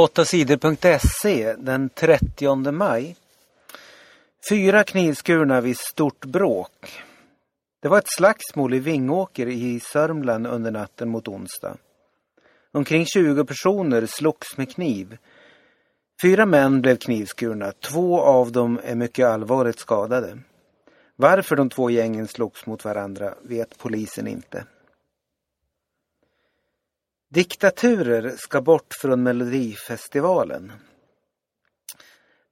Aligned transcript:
8sidor.se 0.00 1.54
den 1.58 1.88
30 1.88 2.72
maj. 2.72 3.16
Fyra 4.50 4.84
knivskurna 4.84 5.60
vid 5.60 5.78
stort 5.78 6.24
bråk. 6.24 7.02
Det 7.82 7.88
var 7.88 7.98
ett 7.98 8.12
slagsmål 8.16 8.74
i 8.74 8.78
Vingåker 8.78 9.46
i 9.46 9.80
Sörmland 9.80 10.46
under 10.46 10.70
natten 10.70 11.08
mot 11.08 11.28
onsdag. 11.28 11.76
Omkring 12.72 13.06
20 13.06 13.44
personer 13.44 14.06
slogs 14.06 14.56
med 14.56 14.74
kniv. 14.74 15.16
Fyra 16.22 16.46
män 16.46 16.82
blev 16.82 16.96
knivskurna, 16.96 17.72
två 17.72 18.20
av 18.20 18.52
dem 18.52 18.80
är 18.84 18.94
mycket 18.94 19.26
allvarligt 19.26 19.78
skadade. 19.78 20.38
Varför 21.16 21.56
de 21.56 21.70
två 21.70 21.90
gängen 21.90 22.28
slogs 22.28 22.66
mot 22.66 22.84
varandra 22.84 23.34
vet 23.42 23.78
polisen 23.78 24.26
inte. 24.26 24.64
Diktaturer 27.34 28.34
ska 28.36 28.60
bort 28.60 28.94
från 28.94 29.22
Melodifestivalen. 29.22 30.72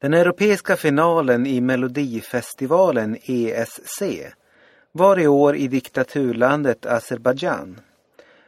Den 0.01 0.15
europeiska 0.15 0.77
finalen 0.77 1.47
i 1.47 1.61
Melodifestivalen 1.61 3.17
ESC 3.23 4.03
var 4.93 5.19
i 5.19 5.27
år 5.27 5.57
i 5.57 5.69
diktaturlandet 5.69 6.87
Azerbajdzjan. 6.87 7.81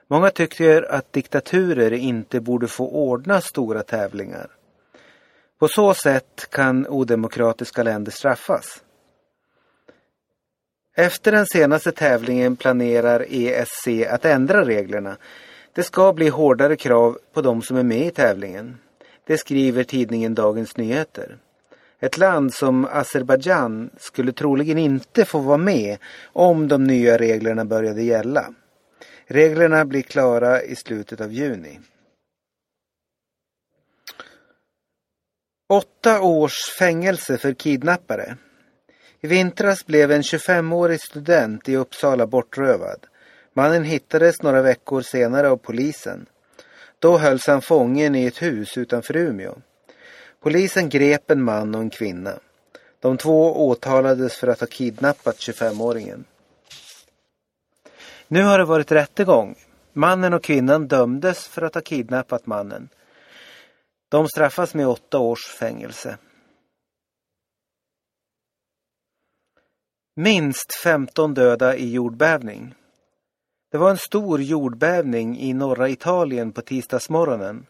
Många 0.08 0.30
tycker 0.30 0.82
att 0.82 1.12
diktaturer 1.12 1.92
inte 1.92 2.40
borde 2.40 2.68
få 2.68 2.88
ordna 2.88 3.40
stora 3.40 3.82
tävlingar. 3.82 4.50
På 5.58 5.68
så 5.68 5.94
sätt 5.94 6.50
kan 6.50 6.86
odemokratiska 6.86 7.82
länder 7.82 8.12
straffas. 8.12 8.82
Efter 10.96 11.32
den 11.32 11.46
senaste 11.46 11.92
tävlingen 11.92 12.56
planerar 12.56 13.26
ESC 13.28 13.88
att 14.10 14.24
ändra 14.24 14.64
reglerna 14.64 15.16
det 15.74 15.82
ska 15.82 16.12
bli 16.12 16.28
hårdare 16.28 16.76
krav 16.76 17.18
på 17.32 17.42
de 17.42 17.62
som 17.62 17.76
är 17.76 17.82
med 17.82 18.06
i 18.06 18.10
tävlingen. 18.10 18.78
Det 19.26 19.38
skriver 19.38 19.84
tidningen 19.84 20.34
Dagens 20.34 20.76
Nyheter. 20.76 21.38
Ett 22.00 22.18
land 22.18 22.54
som 22.54 22.84
Azerbajdzjan 22.84 23.90
skulle 23.96 24.32
troligen 24.32 24.78
inte 24.78 25.24
få 25.24 25.38
vara 25.38 25.56
med 25.56 25.98
om 26.22 26.68
de 26.68 26.84
nya 26.84 27.18
reglerna 27.18 27.64
började 27.64 28.02
gälla. 28.02 28.54
Reglerna 29.26 29.84
blir 29.84 30.02
klara 30.02 30.62
i 30.62 30.76
slutet 30.76 31.20
av 31.20 31.32
juni. 31.32 31.80
Åtta 35.68 36.20
års 36.20 36.70
fängelse 36.78 37.38
för 37.38 37.52
kidnappare. 37.52 38.36
I 39.20 39.26
vintras 39.26 39.86
blev 39.86 40.12
en 40.12 40.22
25-årig 40.22 41.00
student 41.00 41.68
i 41.68 41.76
Uppsala 41.76 42.26
bortrövad. 42.26 43.06
Mannen 43.52 43.84
hittades 43.84 44.42
några 44.42 44.62
veckor 44.62 45.02
senare 45.02 45.48
av 45.48 45.56
polisen. 45.56 46.26
Då 46.98 47.18
hölls 47.18 47.46
han 47.46 47.62
fången 47.62 48.14
i 48.14 48.26
ett 48.26 48.42
hus 48.42 48.78
utanför 48.78 49.16
Umeå. 49.16 49.54
Polisen 50.40 50.88
grep 50.88 51.30
en 51.30 51.42
man 51.42 51.74
och 51.74 51.80
en 51.80 51.90
kvinna. 51.90 52.38
De 53.00 53.16
två 53.16 53.68
åtalades 53.68 54.36
för 54.36 54.48
att 54.48 54.60
ha 54.60 54.66
kidnappat 54.66 55.36
25-åringen. 55.36 56.24
Nu 58.28 58.42
har 58.42 58.58
det 58.58 58.64
varit 58.64 58.92
rättegång. 58.92 59.54
Mannen 59.92 60.34
och 60.34 60.44
kvinnan 60.44 60.88
dömdes 60.88 61.48
för 61.48 61.62
att 61.62 61.74
ha 61.74 61.82
kidnappat 61.82 62.46
mannen. 62.46 62.88
De 64.08 64.28
straffas 64.28 64.74
med 64.74 64.88
åtta 64.88 65.18
års 65.18 65.46
fängelse. 65.46 66.18
Minst 70.16 70.74
15 70.74 71.34
döda 71.34 71.76
i 71.76 71.92
jordbävning. 71.92 72.74
Det 73.70 73.78
var 73.78 73.90
en 73.90 73.96
stor 73.96 74.40
jordbävning 74.42 75.38
i 75.38 75.52
norra 75.52 75.88
Italien 75.88 76.52
på 76.52 76.62
tisdagsmorgonen. 76.62 77.66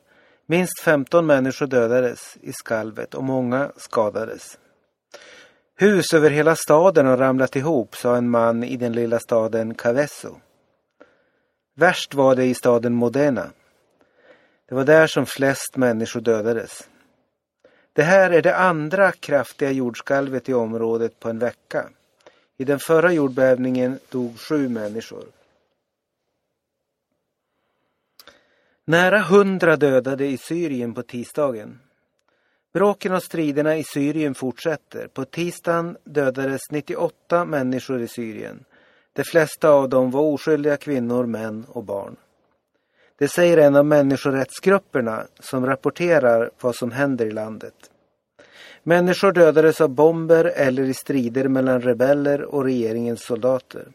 Minst 0.47 0.81
15 0.81 1.27
människor 1.27 1.67
dödades 1.67 2.37
i 2.41 2.53
skalvet 2.53 3.15
och 3.15 3.25
många 3.25 3.73
skadades. 3.77 4.59
Hus 5.77 6.15
över 6.15 6.31
hela 6.31 6.57
staden 6.57 7.07
har 7.07 7.17
ramlat 7.17 7.57
ihop, 7.57 7.97
sa 7.97 8.17
en 8.17 8.31
man 8.31 8.65
i 8.65 8.77
den 8.77 8.93
lilla 8.93 9.19
staden 9.19 9.75
Cavesso. 9.75 10.37
Värst 11.75 12.15
var 12.15 12.35
det 12.35 12.45
i 12.45 12.55
staden 12.55 12.95
Modena. 12.95 13.51
Det 14.69 14.75
var 14.75 14.85
där 14.85 15.07
som 15.07 15.27
flest 15.27 15.77
människor 15.77 16.21
dödades. 16.21 16.89
Det 17.93 18.03
här 18.03 18.31
är 18.31 18.43
det 18.43 18.57
andra 18.57 19.13
kraftiga 19.13 19.71
jordskalvet 19.71 20.49
i 20.49 20.55
området 20.55 21.21
på 21.21 21.29
en 21.29 21.39
vecka. 21.39 21.89
I 22.57 22.65
den 22.65 22.79
förra 22.79 23.13
jordbävningen 23.13 23.99
dog 24.11 24.41
sju 24.41 24.69
människor. 24.69 25.25
Nära 28.91 29.19
hundra 29.19 29.77
dödade 29.77 30.27
i 30.27 30.39
Syrien 30.39 30.95
på 30.95 31.03
tisdagen. 31.03 31.79
Bråken 32.73 33.13
och 33.13 33.23
striderna 33.23 33.77
i 33.77 33.85
Syrien 33.85 34.35
fortsätter. 34.35 35.07
På 35.07 35.25
tisdagen 35.25 35.97
dödades 36.05 36.61
98 36.71 37.45
människor 37.45 38.01
i 38.01 38.09
Syrien. 38.09 38.65
De 39.13 39.25
flesta 39.25 39.69
av 39.69 39.89
dem 39.89 40.11
var 40.11 40.21
oskyldiga 40.21 40.77
kvinnor, 40.77 41.27
män 41.27 41.67
och 41.69 41.85
barn. 41.85 42.17
Det 43.19 43.29
säger 43.29 43.59
en 43.59 43.77
av 43.77 43.87
människorättsgrupperna 43.87 45.27
som 45.41 45.67
rapporterar 45.67 46.51
vad 46.61 46.75
som 46.75 46.91
händer 46.91 47.27
i 47.27 47.31
landet. 47.31 47.91
Människor 48.83 49.33
dödades 49.33 49.81
av 49.81 49.89
bomber 49.89 50.45
eller 50.45 50.83
i 50.83 50.95
strider 50.95 51.49
mellan 51.49 51.81
rebeller 51.81 52.43
och 52.43 52.65
regeringens 52.65 53.25
soldater. 53.25 53.89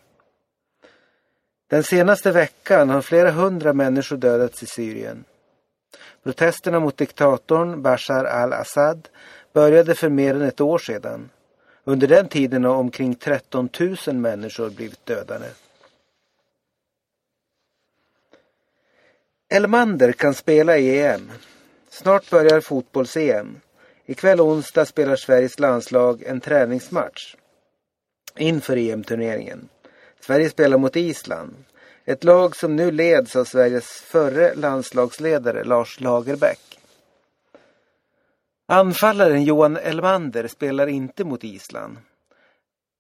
Den 1.76 1.84
senaste 1.84 2.32
veckan 2.32 2.90
har 2.90 3.02
flera 3.02 3.32
hundra 3.32 3.74
människor 3.74 4.18
dödats 4.18 4.64
i 4.64 4.66
Syrien. 4.66 5.24
Protesterna 6.24 6.80
mot 6.80 6.98
diktatorn 6.98 7.82
Bashar 7.82 8.26
al-Assad 8.26 9.10
började 9.54 9.96
för 9.96 10.10
mer 10.10 10.36
än 10.36 10.42
ett 10.42 10.62
år 10.62 10.78
sedan. 10.78 11.30
Under 11.84 12.08
den 12.08 12.28
tiden 12.28 12.64
har 12.64 12.76
omkring 12.76 13.16
13 13.16 13.70
000 14.08 14.16
människor 14.16 14.70
blivit 14.70 15.06
dödade. 15.06 15.50
Elmander 19.50 20.12
kan 20.12 20.34
spela 20.34 20.78
i 20.78 21.02
EM. 21.02 21.32
Snart 21.90 22.30
börjar 22.30 22.62
fotbolls-EM. 22.62 23.62
Ikväll 24.06 24.42
onsdag 24.42 24.86
spelar 24.86 25.16
Sveriges 25.16 25.60
landslag 25.60 26.24
en 26.24 26.42
träningsmatch 26.42 27.36
inför 28.38 28.78
EM-turneringen. 28.78 29.70
Sverige 30.26 30.50
spelar 30.50 30.78
mot 30.78 30.96
Island. 30.96 31.56
Ett 32.06 32.24
lag 32.24 32.56
som 32.56 32.76
nu 32.76 32.92
leds 32.92 33.36
av 33.36 33.46
Sveriges 33.46 33.86
förre 33.86 34.56
landslagsledare 34.56 35.64
Lars 35.64 36.00
Lagerbäck. 36.00 36.80
Anfallaren 38.68 39.44
Johan 39.44 39.78
Elmander 39.78 40.48
spelar 40.48 40.88
inte 40.88 41.24
mot 41.24 41.44
Island. 41.44 41.98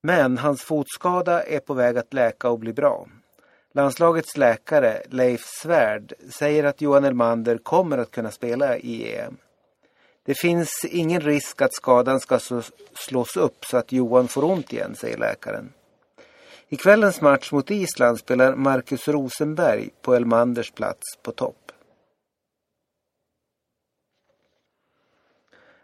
Men 0.03 0.37
hans 0.37 0.63
fotskada 0.63 1.43
är 1.43 1.59
på 1.59 1.73
väg 1.73 1.97
att 1.97 2.13
läka 2.13 2.49
och 2.49 2.59
bli 2.59 2.73
bra. 2.73 3.07
Landslagets 3.73 4.37
läkare 4.37 5.01
Leif 5.09 5.45
Svärd 5.45 6.13
säger 6.29 6.63
att 6.63 6.81
Johan 6.81 7.05
Elmander 7.05 7.57
kommer 7.57 7.97
att 7.97 8.11
kunna 8.11 8.31
spela 8.31 8.77
i 8.77 9.15
EM. 9.15 9.37
Det 10.25 10.33
finns 10.39 10.85
ingen 10.89 11.21
risk 11.21 11.61
att 11.61 11.73
skadan 11.73 12.19
ska 12.19 12.39
slås 12.93 13.37
upp 13.37 13.65
så 13.65 13.77
att 13.77 13.91
Johan 13.91 14.27
får 14.27 14.43
ont 14.43 14.73
igen, 14.73 14.95
säger 14.95 15.17
läkaren. 15.17 15.73
I 16.69 16.75
kvällens 16.75 17.21
match 17.21 17.51
mot 17.51 17.71
Island 17.71 18.19
spelar 18.19 18.55
Marcus 18.55 19.07
Rosenberg 19.07 19.89
på 20.01 20.13
Elmanders 20.15 20.71
plats 20.71 21.17
på 21.23 21.31
topp. 21.31 21.71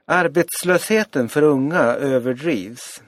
Arbetslösheten 0.06 1.30
för 1.30 1.42
unga 1.42 1.80
överdrivs. 1.84 3.04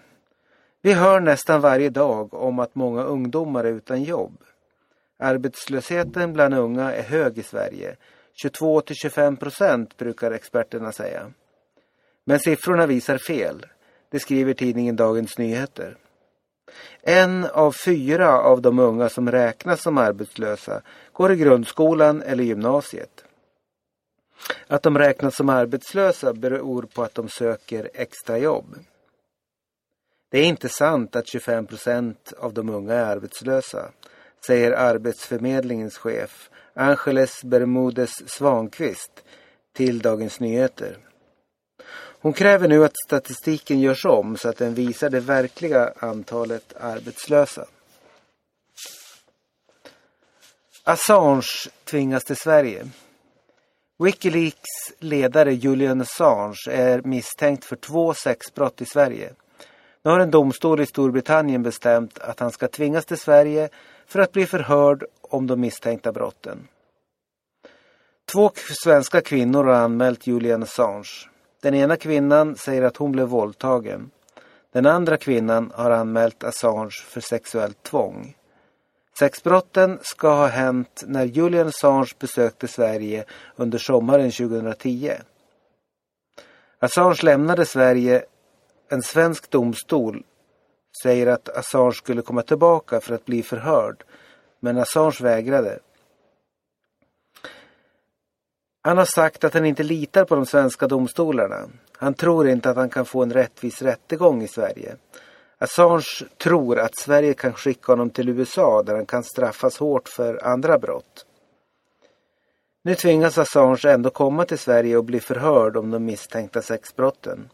Vi 0.81 0.93
hör 0.93 1.19
nästan 1.19 1.61
varje 1.61 1.89
dag 1.89 2.33
om 2.33 2.59
att 2.59 2.75
många 2.75 3.03
ungdomar 3.03 3.63
är 3.63 3.71
utan 3.71 4.03
jobb. 4.03 4.37
Arbetslösheten 5.19 6.33
bland 6.33 6.53
unga 6.53 6.93
är 6.93 7.03
hög 7.03 7.37
i 7.37 7.43
Sverige. 7.43 7.95
22 8.33 8.81
till 8.81 8.95
25 8.95 9.37
procent 9.37 9.97
brukar 9.97 10.31
experterna 10.31 10.91
säga. 10.91 11.31
Men 12.25 12.39
siffrorna 12.39 12.85
visar 12.85 13.17
fel. 13.17 13.65
Det 14.09 14.19
skriver 14.19 14.53
tidningen 14.53 14.95
Dagens 14.95 15.37
Nyheter. 15.37 15.97
En 17.01 17.45
av 17.45 17.71
fyra 17.71 18.39
av 18.39 18.61
de 18.61 18.79
unga 18.79 19.09
som 19.09 19.31
räknas 19.31 19.81
som 19.81 19.97
arbetslösa 19.97 20.81
går 21.11 21.31
i 21.31 21.35
grundskolan 21.35 22.21
eller 22.21 22.43
gymnasiet. 22.43 23.23
Att 24.67 24.83
de 24.83 24.97
räknas 24.97 25.35
som 25.35 25.49
arbetslösa 25.49 26.33
beror 26.33 26.83
på 26.83 27.03
att 27.03 27.15
de 27.15 27.29
söker 27.29 27.89
extrajobb. 27.93 28.75
Det 30.31 30.39
är 30.39 30.45
inte 30.45 30.69
sant 30.69 31.15
att 31.15 31.27
25 31.27 31.67
procent 31.67 32.33
av 32.37 32.53
de 32.53 32.69
unga 32.69 32.93
är 32.93 33.05
arbetslösa, 33.05 33.91
säger 34.45 34.71
Arbetsförmedlingens 34.71 35.97
chef 35.97 36.49
Angeles 36.73 37.43
Bermudes 37.43 38.29
Svankvist 38.29 39.23
till 39.73 39.99
Dagens 39.99 40.39
Nyheter. 40.39 40.97
Hon 42.23 42.33
kräver 42.33 42.67
nu 42.67 42.85
att 42.85 42.97
statistiken 43.05 43.79
görs 43.79 44.05
om 44.05 44.37
så 44.37 44.49
att 44.49 44.57
den 44.57 44.73
visar 44.73 45.09
det 45.09 45.19
verkliga 45.19 45.93
antalet 45.99 46.73
arbetslösa. 46.79 47.65
Assange 50.83 51.69
tvingas 51.83 52.23
till 52.23 52.35
Sverige. 52.35 52.89
Wikileaks 53.99 54.69
ledare 54.99 55.53
Julian 55.53 56.01
Assange 56.01 56.69
är 56.69 57.01
misstänkt 57.01 57.65
för 57.65 57.75
två 57.75 58.13
sexbrott 58.13 58.81
i 58.81 58.85
Sverige. 58.85 59.33
Nu 60.03 60.11
har 60.11 60.19
en 60.19 60.31
domstol 60.31 60.81
i 60.81 60.85
Storbritannien 60.85 61.63
bestämt 61.63 62.19
att 62.19 62.39
han 62.39 62.51
ska 62.51 62.67
tvingas 62.67 63.05
till 63.05 63.17
Sverige 63.17 63.69
för 64.07 64.19
att 64.19 64.31
bli 64.31 64.45
förhörd 64.45 65.05
om 65.21 65.47
de 65.47 65.61
misstänkta 65.61 66.11
brotten. 66.11 66.67
Två 68.31 68.51
svenska 68.83 69.21
kvinnor 69.21 69.63
har 69.63 69.73
anmält 69.73 70.27
Julian 70.27 70.63
Assange. 70.63 71.32
Den 71.63 71.73
ena 71.73 71.95
kvinnan 71.95 72.55
säger 72.55 72.81
att 72.81 72.97
hon 72.97 73.11
blev 73.11 73.27
våldtagen. 73.27 74.11
Den 74.71 74.85
andra 74.85 75.17
kvinnan 75.17 75.71
har 75.75 75.91
anmält 75.91 76.43
Assange 76.43 76.91
för 77.05 77.21
sexuellt 77.21 77.83
tvång. 77.83 78.35
Sexbrotten 79.19 79.99
ska 80.01 80.35
ha 80.35 80.47
hänt 80.47 81.03
när 81.07 81.25
Julian 81.25 81.67
Assange 81.67 82.11
besökte 82.19 82.67
Sverige 82.67 83.25
under 83.55 83.77
sommaren 83.77 84.31
2010. 84.31 85.11
Assange 86.79 87.19
lämnade 87.23 87.65
Sverige. 87.65 88.25
En 88.89 89.01
svensk 89.01 89.49
domstol 89.49 90.23
säger 91.03 91.27
att 91.27 91.49
Assange 91.49 91.93
skulle 91.93 92.21
komma 92.21 92.41
tillbaka 92.41 93.01
för 93.01 93.15
att 93.15 93.25
bli 93.25 93.43
förhörd. 93.43 94.03
Men 94.59 94.77
Assange 94.77 95.17
vägrade. 95.21 95.79
Han 98.85 98.97
har 98.97 99.05
sagt 99.05 99.43
att 99.43 99.53
han 99.53 99.65
inte 99.65 99.83
litar 99.83 100.25
på 100.25 100.35
de 100.35 100.45
svenska 100.45 100.87
domstolarna. 100.87 101.69
Han 101.97 102.13
tror 102.13 102.47
inte 102.47 102.69
att 102.69 102.75
han 102.75 102.89
kan 102.89 103.05
få 103.05 103.23
en 103.23 103.33
rättvis 103.33 103.81
rättegång 103.81 104.43
i 104.43 104.47
Sverige. 104.47 104.95
Assange 105.57 106.25
tror 106.37 106.79
att 106.79 106.97
Sverige 106.97 107.33
kan 107.33 107.53
skicka 107.53 107.91
honom 107.91 108.09
till 108.09 108.29
USA 108.29 108.83
där 108.83 108.95
han 108.95 109.05
kan 109.05 109.23
straffas 109.23 109.77
hårt 109.77 110.09
för 110.09 110.45
andra 110.45 110.77
brott. 110.79 111.25
Nu 112.83 112.95
tvingas 112.95 113.37
Assange 113.37 113.85
ändå 113.85 114.09
komma 114.09 114.45
till 114.45 114.59
Sverige 114.59 114.97
och 114.97 115.05
bli 115.05 115.19
förhörd 115.19 115.77
om 115.77 115.91
de 115.91 116.05
misstänkta 116.05 116.61
sexbrotten. 116.61 117.49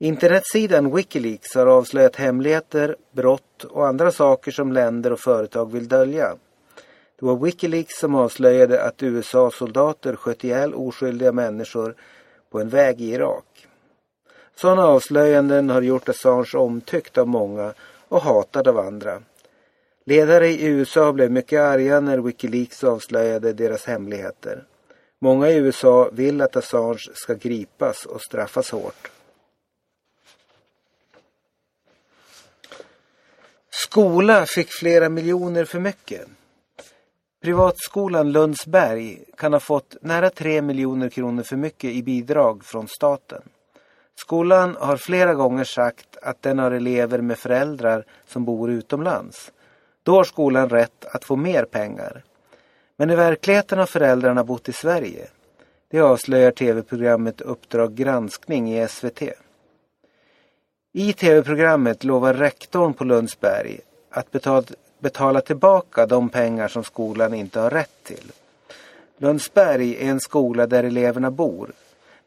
Internetsidan 0.00 0.94
Wikileaks 0.94 1.54
har 1.54 1.66
avslöjat 1.66 2.16
hemligheter, 2.16 2.96
brott 3.12 3.64
och 3.64 3.86
andra 3.86 4.12
saker 4.12 4.50
som 4.50 4.72
länder 4.72 5.12
och 5.12 5.20
företag 5.20 5.72
vill 5.72 5.88
dölja. 5.88 6.36
Det 7.20 7.26
var 7.26 7.36
Wikileaks 7.36 7.98
som 7.98 8.14
avslöjade 8.14 8.82
att 8.82 9.02
USA-soldater 9.02 10.16
sköt 10.16 10.44
ihjäl 10.44 10.74
oskyldiga 10.74 11.32
människor 11.32 11.94
på 12.50 12.60
en 12.60 12.68
väg 12.68 13.00
i 13.00 13.10
Irak. 13.12 13.66
Sådana 14.54 14.86
avslöjanden 14.86 15.70
har 15.70 15.82
gjort 15.82 16.08
Assange 16.08 16.50
omtyckt 16.54 17.18
av 17.18 17.28
många 17.28 17.74
och 18.08 18.22
hatad 18.22 18.68
av 18.68 18.78
andra. 18.78 19.22
Ledare 20.04 20.48
i 20.48 20.66
USA 20.66 21.12
blev 21.12 21.30
mycket 21.30 21.60
arga 21.60 22.00
när 22.00 22.18
Wikileaks 22.18 22.84
avslöjade 22.84 23.52
deras 23.52 23.84
hemligheter. 23.84 24.64
Många 25.18 25.48
i 25.48 25.56
USA 25.56 26.10
vill 26.12 26.40
att 26.40 26.56
Assange 26.56 27.10
ska 27.14 27.34
gripas 27.34 28.06
och 28.06 28.22
straffas 28.22 28.70
hårt. 28.70 29.10
Skola 33.70 34.46
fick 34.46 34.68
flera 34.70 35.08
miljoner 35.08 35.64
för 35.64 35.80
mycket. 35.80 36.28
Privatskolan 37.42 38.32
Lundsberg 38.32 39.24
kan 39.36 39.52
ha 39.52 39.60
fått 39.60 39.96
nära 40.00 40.30
3 40.30 40.62
miljoner 40.62 41.08
kronor 41.08 41.42
för 41.42 41.56
mycket 41.56 41.90
i 41.90 42.02
bidrag 42.02 42.64
från 42.64 42.88
staten. 42.88 43.42
Skolan 44.14 44.76
har 44.80 44.96
flera 44.96 45.34
gånger 45.34 45.64
sagt 45.64 46.16
att 46.22 46.42
den 46.42 46.58
har 46.58 46.70
elever 46.70 47.20
med 47.20 47.38
föräldrar 47.38 48.04
som 48.26 48.44
bor 48.44 48.70
utomlands. 48.70 49.52
Då 50.02 50.14
har 50.14 50.24
skolan 50.24 50.68
rätt 50.68 51.04
att 51.04 51.24
få 51.24 51.36
mer 51.36 51.64
pengar. 51.64 52.24
Men 52.96 53.10
i 53.10 53.16
verkligheten 53.16 53.78
har 53.78 53.86
föräldrarna 53.86 54.44
bott 54.44 54.68
i 54.68 54.72
Sverige. 54.72 55.28
Det 55.90 56.00
avslöjar 56.00 56.50
tv-programmet 56.50 57.40
Uppdrag 57.40 57.94
granskning 57.94 58.74
i 58.74 58.88
SVT. 58.88 59.22
I 60.92 61.12
tv-programmet 61.12 62.04
lovar 62.04 62.34
rektorn 62.34 62.94
på 62.94 63.04
Lundsberg 63.04 63.80
att 64.10 64.30
betala, 64.30 64.66
betala 64.98 65.40
tillbaka 65.40 66.06
de 66.06 66.28
pengar 66.28 66.68
som 66.68 66.84
skolan 66.84 67.34
inte 67.34 67.60
har 67.60 67.70
rätt 67.70 68.04
till. 68.04 68.32
Lundsberg 69.16 69.96
är 69.96 70.10
en 70.10 70.20
skola 70.20 70.66
där 70.66 70.84
eleverna 70.84 71.30
bor. 71.30 71.72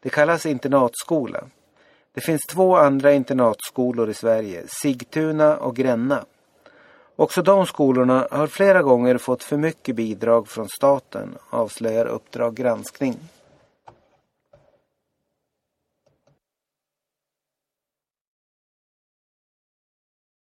Det 0.00 0.10
kallas 0.10 0.46
internatskola. 0.46 1.44
Det 2.14 2.20
finns 2.20 2.46
två 2.46 2.76
andra 2.76 3.12
internatskolor 3.12 4.10
i 4.10 4.14
Sverige, 4.14 4.62
Sigtuna 4.66 5.56
och 5.56 5.76
Gränna. 5.76 6.24
Också 7.16 7.42
de 7.42 7.66
skolorna 7.66 8.28
har 8.30 8.46
flera 8.46 8.82
gånger 8.82 9.18
fått 9.18 9.42
för 9.42 9.56
mycket 9.56 9.96
bidrag 9.96 10.48
från 10.48 10.68
staten, 10.68 11.38
avslöjar 11.50 12.06
Uppdrag 12.06 12.54
granskning. 12.54 13.18